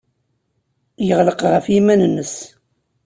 Yeɣleq 1.07 1.39
ɣef 1.51 1.65
yiman-nnes. 1.73 2.35